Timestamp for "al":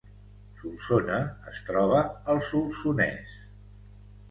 2.35-2.43